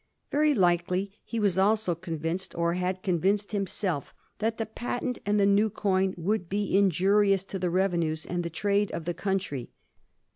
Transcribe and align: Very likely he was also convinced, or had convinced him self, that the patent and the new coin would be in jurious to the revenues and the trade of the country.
Very 0.31 0.55
likely 0.55 1.11
he 1.23 1.39
was 1.39 1.59
also 1.59 1.93
convinced, 1.93 2.55
or 2.55 2.73
had 2.73 3.03
convinced 3.03 3.51
him 3.51 3.67
self, 3.67 4.15
that 4.39 4.57
the 4.57 4.65
patent 4.65 5.19
and 5.27 5.39
the 5.39 5.45
new 5.45 5.69
coin 5.69 6.15
would 6.17 6.49
be 6.49 6.75
in 6.75 6.89
jurious 6.89 7.45
to 7.49 7.59
the 7.59 7.69
revenues 7.69 8.25
and 8.25 8.41
the 8.43 8.49
trade 8.49 8.91
of 8.93 9.05
the 9.05 9.13
country. 9.13 9.69